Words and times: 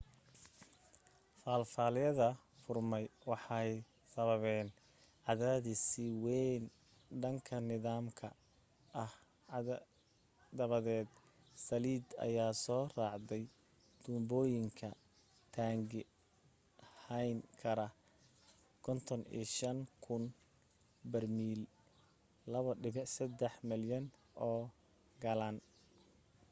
faalafyada 1.43 2.27
furmay 2.61 3.05
waxay 3.31 3.71
sababeen 4.13 4.67
cadaadis 5.25 5.81
sii 5.89 6.13
deyn 6.25 6.63
dhanka 7.21 7.55
nidaamka 7.69 8.27
ah 9.03 9.13
dabadeed 10.57 11.07
saliid 11.67 12.05
ayaa 12.25 12.53
soo 12.65 12.83
raacday 12.97 13.43
tuubooyinka 14.03 14.89
taangi 15.53 16.01
hayn 17.05 17.37
kara 17.61 17.87
55,000 18.85 20.27
barmiil 21.11 21.61
2.3 22.53 23.67
malyan 23.69 24.05
oo 24.49 24.61
galaan 25.23 25.57